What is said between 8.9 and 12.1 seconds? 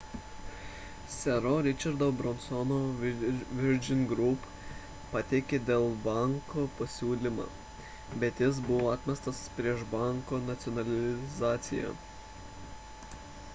atmestas prieš banko nacionalizaciją